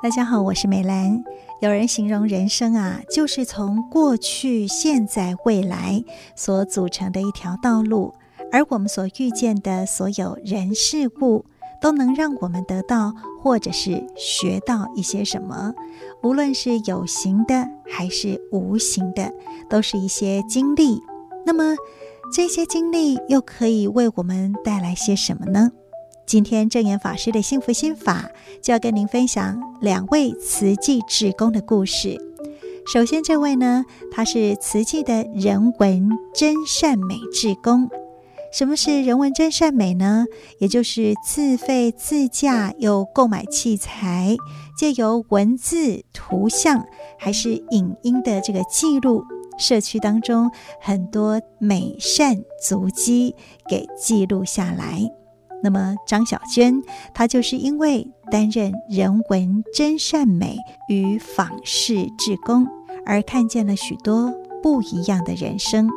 [0.00, 1.24] 大家好，我是美兰。
[1.60, 6.04] 有人形容人生啊，就是从过去、现在、未来
[6.36, 8.14] 所组成的一条道路，
[8.52, 11.44] 而我们所遇见的所有人事物，
[11.80, 13.12] 都能让我们得到
[13.42, 15.74] 或者是学到一些什么。
[16.22, 19.32] 无论是有形的还是无形的，
[19.68, 21.02] 都是一些经历。
[21.44, 21.74] 那么
[22.32, 25.72] 这些经历又可以为我们带来些什么呢？
[26.28, 32.18] 今天证严法师的幸福心法就要跟您分享两位慈济志工的故事。
[32.92, 37.88] 首先，这位呢，他是慈济的人文真善美志工。
[38.52, 40.26] 什么是人文真善美呢？
[40.58, 44.36] 也就是自费自驾又购买器材，
[44.78, 46.84] 借由文字、图像
[47.18, 49.24] 还是影音的这个记录，
[49.58, 53.34] 社区当中很多美善足迹
[53.66, 55.10] 给记录下来。
[55.62, 56.80] 那么张小娟，
[57.12, 60.56] 她就是因为担任人文真善美
[60.88, 62.66] 与访视志工，
[63.04, 65.88] 而看见了许多不一样的人生。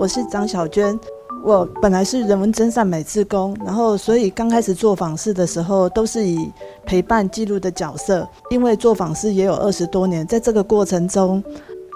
[0.00, 0.98] 我是张小娟，
[1.44, 6.50] 我本来是人文真善美志工，然后所以刚开始做访视的时候，都是以
[6.86, 11.42] 陪伴记录的角色，因为做访视也有二十多年，在这个过程中，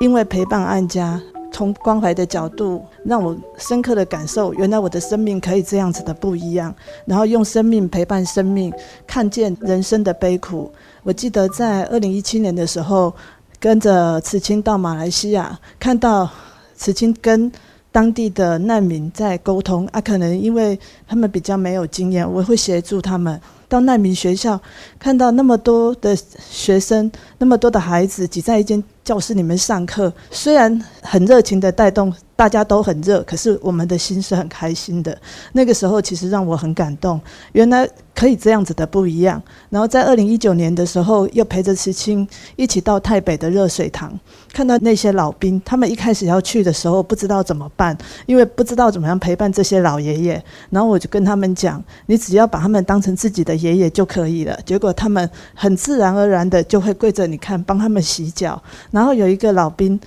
[0.01, 1.19] 因为陪伴案家。
[1.53, 6.75] 从关怀的角度，让我深刻的感受，原来我的生命可以这样子的不一样。
[7.05, 8.73] 然后用生命陪伴生命，
[9.07, 10.73] 看见人生的悲苦。
[11.03, 13.13] 我记得在二零一七年的时候，
[13.61, 16.29] 跟着慈青到马来西亚，看到
[16.75, 17.53] 慈青跟
[17.93, 23.39] 当地的难民在沟通啊，可能因为他们比较没有经验，我会协助他们。
[23.69, 24.61] 到难民学校，
[24.99, 26.15] 看到那么多的
[26.51, 32.13] 学生，那么多的孩子挤在一间教室里面上课，虽然很热情的带动。
[32.35, 35.17] 大家都很热，可是我们的心是很开心的。
[35.53, 37.21] 那个时候其实让我很感动，
[37.53, 39.41] 原来可以这样子的不一样。
[39.71, 44.19] 然后在二零一九年的时候，又陪着慈青一起到泰北的热水塘，
[44.53, 47.97] 看到那些老兵，他们一开始要去的时候不知道怎么办，
[48.27, 50.43] 因为不知道怎么样陪伴这些老爷爷。
[50.71, 54.59] 然后我就跟他们讲，你只要把他们当成自己的爷爷就可以了。
[54.67, 58.61] 结果他们很自然而然的就会跪着，你看，帮他们洗脚。
[58.91, 59.99] 然后然后有一个老兵。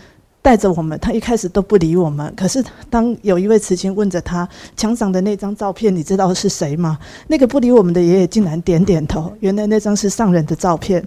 [0.41, 2.31] 带着我们，他一开始都不理我们。
[2.37, 4.47] 可是当有一位慈青问着他
[4.77, 6.99] 墙上的那张照片，你知道是谁吗？
[7.25, 9.33] 那个不理我们的爷爷竟然点点头。
[9.39, 11.03] 原来那张是上人的照片。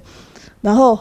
[0.60, 0.98] 然后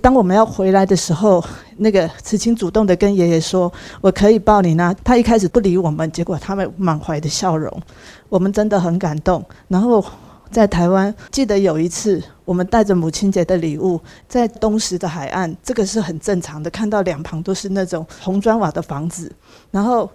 [0.00, 1.44] 当我们要回来的时候，
[1.76, 3.70] 那个慈青主动的跟爷爷说
[4.00, 7.70] ：“我可以抱你呢。”他一开始不理我们，结果他们满怀的笑容，
[8.30, 9.44] 我们真的很感动。
[9.68, 10.02] 然后。
[10.54, 19.28] 在台湾，记得有一次，我们带着母亲节的礼物，在东石的海岸，这个是很正常的，看到两旁都是那种红砖瓦的房子，
[19.72, 20.08] 然后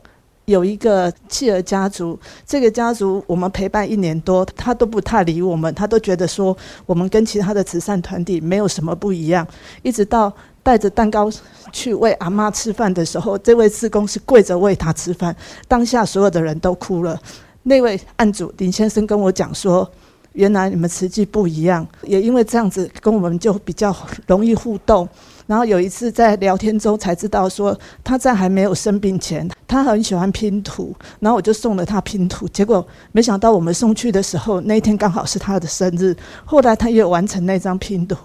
[0.46, 2.18] 有一个企鹅家族，
[2.48, 9.46] 这个家族我们陪伴一年多，他都不太理我们，他都觉得说我们跟其他的慈善团体没有什么不一样，
[9.84, 10.34] 一直到
[10.64, 11.30] 带着蛋糕
[11.74, 15.36] 去喂阿妈吃饭的时候，这位志工是跪着喂他吃饭，
[15.68, 17.20] 当下所有的人都哭了。
[17.64, 19.92] 那位案主林先生跟我讲说。
[20.34, 23.96] 原来你们慈济不一样，也因为这样子跟我们就比较
[24.28, 25.08] 容易互动。
[25.48, 32.48] 然后有一次在聊天中才知道说，他在还没有生病前，他很喜欢拼图，然后我就送了他拼图。
[32.50, 36.16] 结果没想到我们送去的时候，那一天刚好是他的生日。
[36.46, 38.16] 后来他也完成那张拼图。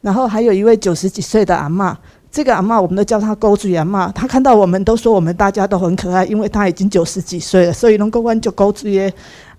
[0.00, 1.96] 然后还有一位九十几岁的阿嬷，
[2.30, 4.12] 这个阿嬷我们都叫她高祖阿嬷。
[4.12, 9.12] 她看到我们都说我们大家都很可爱，因为她已经九十几岁了，所以能够关就高祖爷。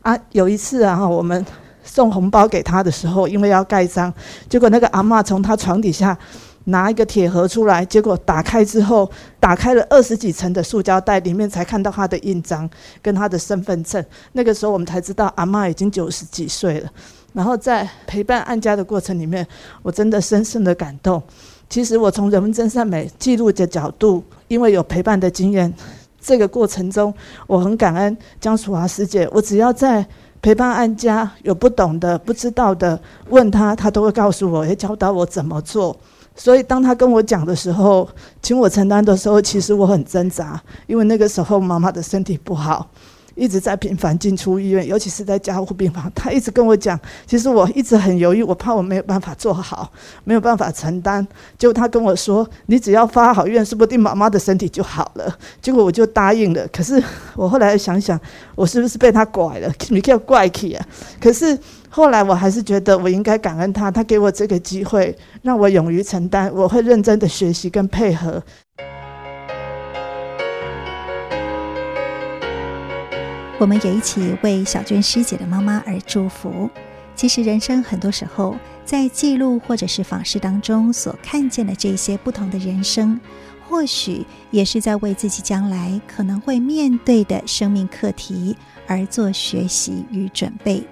[0.08, 1.46] 啊，有一次啊，我们
[1.84, 4.14] 送红包给他的时候，因为要盖章，
[4.48, 6.18] 结果那个阿嬷从他床底下
[6.64, 12.70] 拿一个铁盒出来，结果打开之后，打开了二十几层的塑胶袋，里面才看到他的印章
[13.02, 14.02] 跟他的身份证。
[14.32, 16.90] 那个时候我们才知道阿嬷已经九十几岁了。
[17.34, 19.46] 然后在陪伴案家的过程里面，
[19.82, 21.22] 我真的深深的感动。
[21.70, 25.74] 其实我从人文真善美记录的角度，因为有陪伴的经验。
[26.20, 27.14] 这个过程中，
[27.48, 29.28] 我很感恩江淑华师姐。
[29.32, 30.06] 我只要在
[30.42, 33.00] 陪伴安家有不懂的、不知道的，
[33.30, 35.96] 问他，他都会告诉我，也教导我怎么做。
[36.36, 38.08] 所以，当他跟我讲的时候，
[38.42, 42.88] 请我承担的时候，其实我很挣扎，因为那个时候妈妈的身体不好。
[43.38, 46.12] 一直在频繁进出医院，尤其是在加护病房。
[46.16, 49.90] 他一直跟我讲，其实我一直很犹豫，我怕我没有办法做好，
[50.24, 51.26] 没有办法承担。
[51.58, 56.68] 结果他跟我说：“你只要发好愿，说不定妈妈的身体就好了。”结果我就答应了。
[56.70, 57.02] 可是
[57.36, 58.20] 我后来想想，
[58.56, 59.72] 我是不是被他拐了？
[59.90, 60.86] 你叫怪气啊！
[61.22, 61.58] 可是
[61.90, 66.52] 后来我还是觉得我应该感恩他，他给我这个机会，让我勇于承担。
[66.54, 68.42] 我会认真的学习跟配合。
[73.60, 76.70] 我们也一起为小娟师姐的妈妈而祝福。
[77.16, 78.56] 其实人生很多时候，
[78.86, 83.20] 在记录或者是访视当中所看见的这些不同的人生，
[83.68, 88.56] 或许也是在为自己将来可能会面对的生命课题
[88.86, 90.84] 而做学习与准备。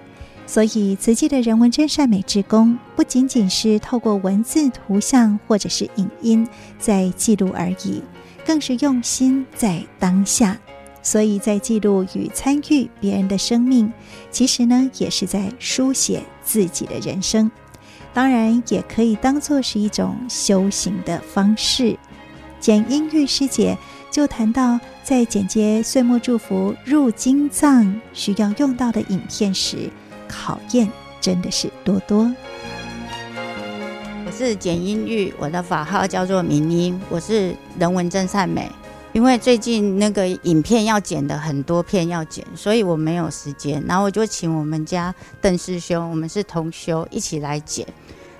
[0.48, 6.46] 所以，慈济的人文真善美之功不仅仅是透过文字、图像或者是影音
[6.80, 8.02] 在记录而已，
[8.44, 10.58] 更是用心在当下。
[11.06, 13.92] 所以在记录与参与别人的生命，
[14.32, 17.48] 其实呢，也是在书写自己的人生。
[18.12, 21.96] 当然，也可以当作是一种修行的方式。
[22.58, 23.78] 简英玉师姐
[24.10, 29.88] 就谈到，在剪接岁末祝福入经藏需要用到的影片时，
[30.26, 32.28] 考验真的是多多。
[34.26, 38.68] 我是简英玉，我的法号叫做明英，我是人文真善美。
[39.12, 43.82] 因为最近那个影片要剪的很多片要剪，所以我没有时间。
[43.86, 47.86] 然后我就请我们家邓师兄，我们是同修，一起来剪。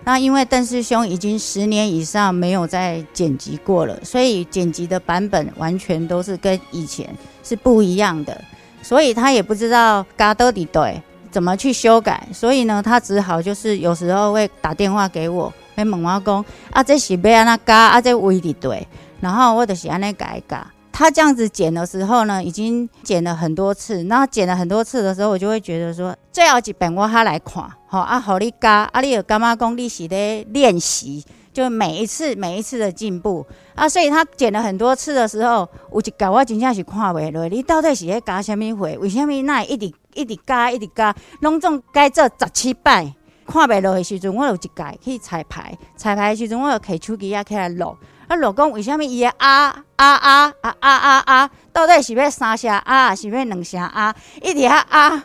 [0.04, 7.08] 那因为邓师兄已经十年以上没有再剪辑过了，所以剪辑的版本完全都是跟以前
[7.42, 8.40] 是不一样的，
[8.82, 11.02] 所以他也不知道嘎到底对。
[11.28, 12.26] 怎么去修改？
[12.32, 18.86] 所以呢，他只好就是有时候会打电话给我，会问我讲啊，这是要安怎加啊，这位置对，
[19.20, 20.66] 然后我就是安尼改一改。
[20.92, 24.04] 他这样子剪的时候呢，已经剪了很多次。
[24.04, 31.22] 那剪了很多次的时候，我就会觉得说，最后一遍我他来看，好啊，好你加啊，你有干嘛讲你是咧练习？
[31.52, 38.86] 就每一次每一次的进步啊，所以他剪了很多次的时候，有一改我真正是看不落，你到底是在加什么货？
[38.98, 43.14] 为什么那一直一直加一直加，拢总改做十七摆，
[43.46, 47.96] 看不落的时阵，我有一改去彩排，彩排的时阵，我有开手机啊起来录，
[48.28, 55.24] 啊老公为什么伊个啊啊啊啊啊啊啊，到底是要三声啊，是要两声啊，一直啊啊，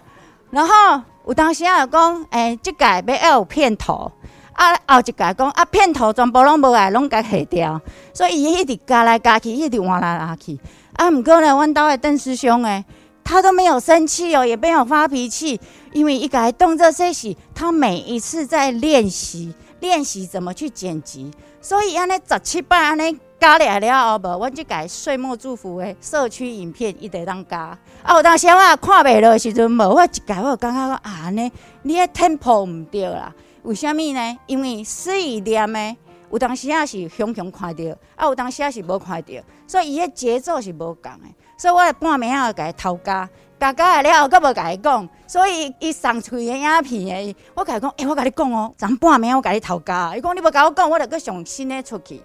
[0.51, 4.11] 然后有当时啊讲，诶、欸，这改要有片头。
[4.53, 7.81] 啊，后一个讲啊，片头全部拢无来，拢甲下掉，
[8.13, 10.59] 所以伊一直加来加去，一直换来换去。
[10.93, 12.83] 啊，毋过呢，阮兜的邓师兄诶，
[13.23, 15.59] 他都没有生气哦，也没有发脾气，
[15.93, 21.31] 因为伊个动作说是，他每一次在练习，练习怎么去剪辑，
[21.61, 27.77] 所以安尼十七八安尼加了了后无，阮即个岁末祝福的社区影片一直当加。
[28.01, 31.51] 啊，有当时我看袂落时阵无，我一个我感觉讲啊，安尼
[31.83, 33.31] 你的 tempo 毋对啦。
[33.61, 34.39] 为什么呢？
[34.47, 35.95] 因为四意念的，
[36.31, 37.83] 有当时也是雄雄看到，
[38.15, 39.33] 啊，有当时也是无看到，
[39.67, 41.27] 所以伊的节奏是无共的。
[41.61, 43.29] 所以我半暝啊，甲伊偷加，
[43.59, 45.07] 加加了后，阁无甲伊讲。
[45.27, 50.15] 所以伊送出的影片的，我甲伊讲，诶、我甲你讲哦，昨半暝我甲你偷加。
[50.17, 52.19] 伊讲你无甲我讲，我着阁上新的出去。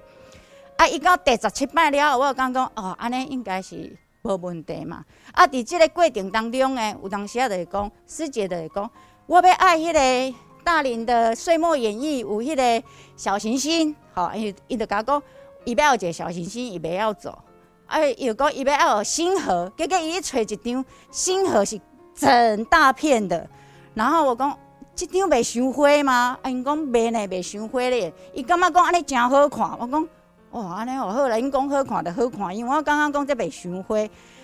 [0.79, 5.05] 啊，伊到第十七摆了后，我就讲讲，哦，安尼应该是无问题嘛。
[5.33, 8.91] 啊，伫即个过程当中呢，有当时啊，着会讲师姐着会讲，
[9.27, 10.37] 我要爱迄个。
[10.65, 12.87] 大林的岁末演义有迄个
[13.17, 15.23] 小行星，好，伊伊就甲我讲，
[15.65, 17.39] 伊要有一个小行星，伊袂要走，
[17.87, 21.81] 哎，又讲伊要有星河，结果伊一找一张星河是
[22.15, 23.49] 整大片的，
[23.95, 24.59] 然后我讲，
[24.95, 26.39] 这张袂伤花吗？
[26.45, 30.09] 因讲袂呢，袂伤花咧，伊感觉讲安尼真好看，我讲，
[30.51, 33.97] 哦，安尼哦好啦，因讲好看就好看，因为我刚刚讲这袂伤花，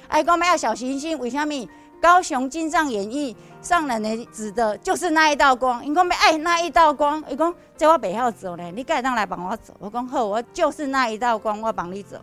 [0.09, 1.69] 哎，讲要小行星，为虾米？
[2.01, 9.73] 高雄金藏演艺上人的指的就是那一道光，因讲要爱那一道光，伊讲这我袂晓走呢，你该当来帮我走。
[9.79, 12.17] 我讲好，我就是那一道光，我帮你走。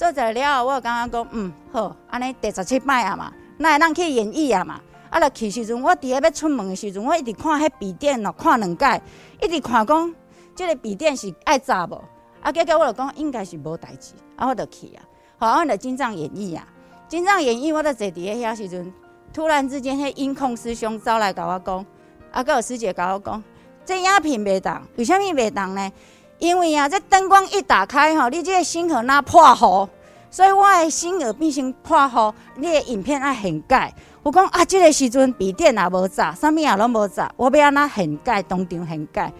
[0.00, 4.80] 做在了后，我感觉讲嗯好，安尼第十七摆啊嘛，那会当去演绎啊嘛。
[5.10, 9.02] 啊，着去时阵，我伫咧要出门的时阵，我一直看迄笔电咯，看两届，
[9.42, 10.14] 一直看讲
[10.56, 12.02] 这个笔电是爱炸无？
[12.40, 15.04] 啊，结果我就讲应该是无代志，啊，我就去啊。
[15.36, 16.66] 好，我着经藏演绎啊，
[17.06, 18.90] 经藏演绎，我着坐伫遐时阵。
[19.34, 21.86] 突然之间，迄音控师兄走来甲我讲，
[22.32, 23.44] 啊，个有师姐甲我讲，
[23.84, 25.92] 这影片袂当，为虾米袂当呢？
[26.40, 29.88] 因为啊，这灯光一打开吼，你这个星河那破糊，
[30.30, 33.94] 所以我的星河变成破糊，你的影片爱很盖。
[34.22, 39.32] 我讲啊，这个时阵笔电也无炸，啥物也拢无炸，我要安那很盖，当场很盖。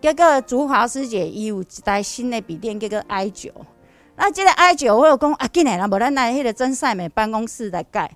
[0.00, 3.50] 结果竹华师姐伊有一台新的笔电，叫做 i 九，
[4.14, 8.08] 那这个 i 九，我有讲啊，紧来啦，无咱来迄个真善美办公室来盖。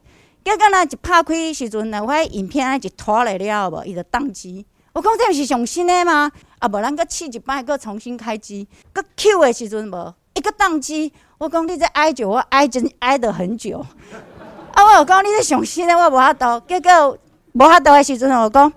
[0.44, 4.64] 结果呢，一拍开时阵呢，我影片啊一拖来了无，伊就宕机。
[4.92, 6.30] 我讲这毋是上新的吗？
[6.60, 8.68] 啊，无咱搁试一摆，搁重新开机。
[8.92, 11.12] 搁 Q 的时阵无，一个宕机。
[11.38, 13.84] 我讲你这挨久，我挨真挨得很久。
[14.74, 16.62] 啊，我有讲你这上新的，我无法度。
[16.68, 17.18] 结果
[17.52, 18.70] 无法度的时阵，我讲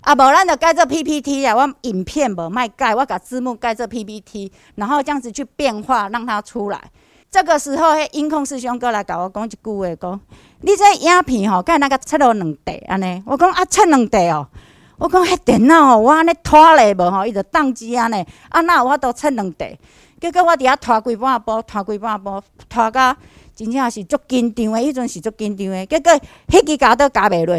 [0.00, 6.90] 啊，无咱就改做 PPT 啊，我影片无卖改，我甲字幕改做 PPT，然后这样子去变化让它出来。
[7.30, 10.20] 这个时候，迄音控师兄过来甲我讲一句话，讲
[10.62, 13.22] 你这影片吼，干那个切了两地安尼。
[13.26, 14.48] 我讲啊，切两地哦。
[14.98, 18.24] 我讲迄电脑哦，我安尼拖咧无吼，伊就宕机安尼。
[18.48, 19.78] 啊，那我都切两块。
[20.18, 23.14] 结果我伫遐拖几半步，拖几半步，拖到
[23.54, 24.78] 真正是足紧张的。
[24.78, 25.86] 迄阵是足紧张的。
[25.86, 26.12] 结果
[26.48, 27.54] 迄支胶都加袂落。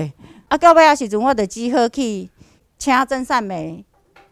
[0.48, 2.30] 啊，到尾啊时阵，我就只好去
[2.80, 3.84] 请真善美。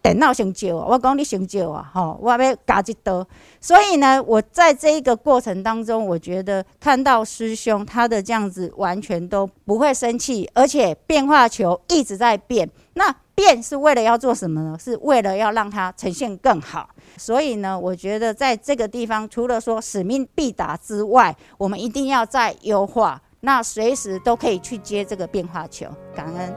[0.02, 3.28] 电脑先借我，我讲你先借我，吼，我要加一刀。
[3.60, 12.70] 所以呢，我在这一个过程当中，我觉得看到师兄他的这样子，完全都不会生气，而且变化球一直在变。
[12.98, 14.78] 那变是为了要做什么呢？
[14.80, 16.90] 是为了要让它呈现更好。
[17.18, 23.22] 所以呢，我觉得在这个地方，除了说使命必达之外，我们一定要再优化。
[23.42, 26.54] 那随时都可以去接这个变化球，感恩。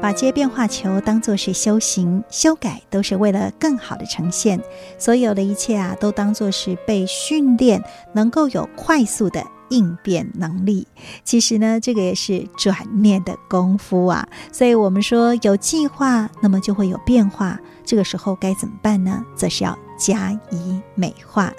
[0.00, 4.60] 把接变化球当作是修行，修改都是为了更好的呈现。
[4.98, 10.86] 所有的一切啊，都当作是被训练，能够有快速的应变能力。
[11.24, 14.26] 其实呢，这个也是转念的功夫啊。
[14.52, 17.58] 所以我们说有计划，那么就会有变化。
[17.84, 19.24] 这个时候该怎么办呢？
[19.36, 21.52] 则是要加以美化。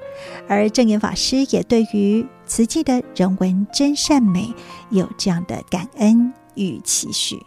[0.48, 4.54] 而证严法师也对于慈济的人文真善美
[4.90, 7.42] 有这样的感恩与期许。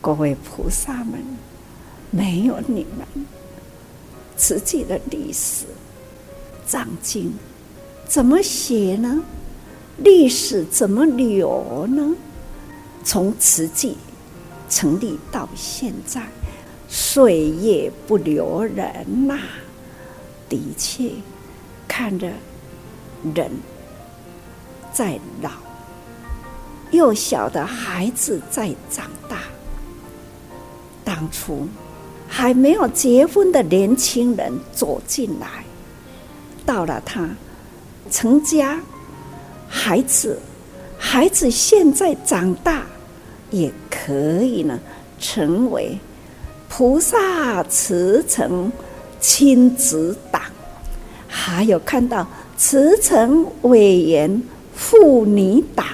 [0.00, 1.22] 各位菩萨们，
[2.10, 3.26] 没有你们，
[4.36, 5.66] 慈济的历史
[6.66, 7.32] 藏经
[8.06, 9.22] 怎么写呢？
[9.98, 12.14] 历史怎么流呢？
[13.04, 13.96] 从慈济
[14.68, 16.22] 成立到现在，
[16.88, 19.38] 岁月不留人呐、
[20.48, 21.10] 的确，
[21.86, 22.30] 看着
[23.34, 23.50] 人
[24.92, 25.50] 在老，
[26.90, 29.38] 幼小的孩子在长大。
[31.02, 31.66] 当初
[32.28, 35.64] 还没有结婚的年轻人走进来，
[36.66, 37.28] 到了他
[38.10, 38.78] 成家，
[39.68, 40.38] 孩子，
[40.98, 42.86] 孩子现在长大，
[43.50, 44.78] 也可以呢，
[45.20, 45.98] 成为
[46.68, 48.72] 菩萨慈诚
[49.20, 50.42] 亲子党，
[51.28, 54.42] 还有看到慈诚委员
[54.74, 55.86] 妇女党，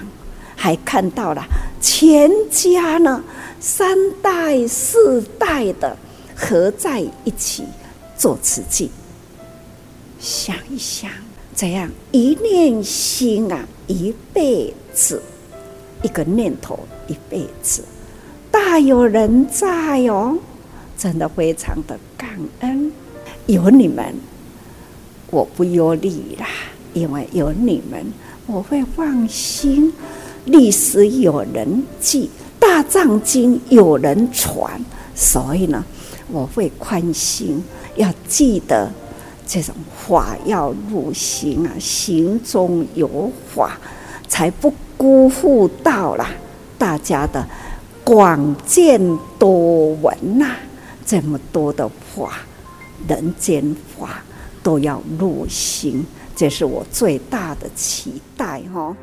[0.57, 1.43] 还看到了
[1.81, 3.23] 全家呢。
[3.61, 5.97] 三代四代的
[6.37, 7.65] 合在一起
[8.15, 8.91] 做慈济，
[10.21, 11.11] 想一想，
[11.57, 11.89] 这样？
[12.11, 15.23] 一念心啊，一辈子，
[16.03, 17.83] 一个念头一辈子，
[18.51, 20.37] 大有人在哦，
[20.99, 22.29] 真的非常的感
[22.61, 22.93] 恩，
[23.47, 24.15] 有你们，
[25.31, 26.47] 我不忧虑啦，
[26.93, 28.05] 因为有你们，
[28.47, 29.93] 我会放心，
[30.47, 32.29] 历史有人记。
[32.59, 34.83] 大藏经有人传，
[35.15, 35.85] 所以呢，
[36.33, 37.63] 我会宽心，
[37.95, 38.91] 要记得
[39.47, 43.79] 这种法要入心啊，心中有法，
[44.27, 46.27] 才不辜负到了
[46.79, 47.47] 大家的
[48.03, 49.01] 广见
[49.39, 50.57] 多闻呐、啊。
[51.07, 52.39] 这么多的法，
[53.07, 54.23] 人间法
[54.63, 58.97] 都要入心，这是我最大的期待哈。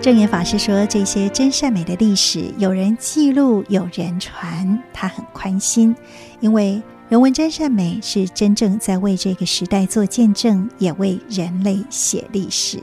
[0.00, 5.94] 证严法师说：“这些真善美的历史，有人记录，有人传，他很宽心，
[6.40, 6.82] 因为
[7.12, 12.82] 人文真善美是真正在为这个时代做见证，也为人类写历史。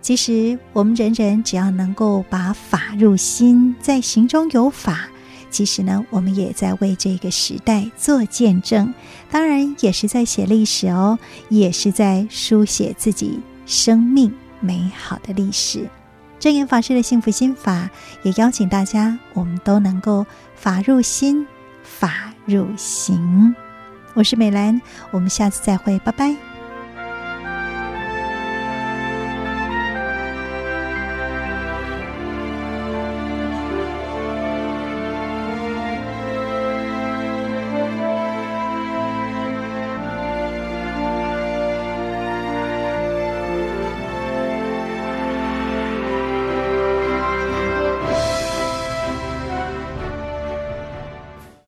[0.00, 5.08] 其实，我们人人只要能够把法入心，在行中有法，
[5.50, 8.94] 其实呢，我们也在为这个时代做见证，
[9.32, 11.18] 当然也是在写历史哦，
[11.48, 15.90] 也是在书写自己生命美好的历史。”
[16.38, 17.90] 证严法师的幸福心法，
[18.22, 21.44] 也邀请大家，我们都能够法入心，
[21.82, 23.54] 法入行。
[24.14, 26.45] 我是美兰，我们下次再会，拜拜。